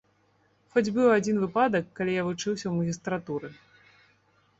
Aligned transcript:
Хоць 0.77 0.89
быў 0.95 1.11
адзін 1.17 1.35
выпадак, 1.43 1.85
калі 1.99 2.15
я 2.15 2.23
вучыўся 2.29 2.61
ў 2.67 2.73
магістратуры. 2.79 3.53